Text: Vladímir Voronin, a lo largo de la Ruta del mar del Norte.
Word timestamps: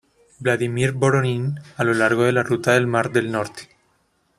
Vladímir 0.39 0.93
Voronin, 0.93 1.59
a 1.77 1.83
lo 1.83 1.93
largo 1.93 2.23
de 2.23 2.31
la 2.31 2.41
Ruta 2.41 2.73
del 2.73 2.87
mar 2.87 3.11
del 3.11 3.31
Norte. 3.31 3.69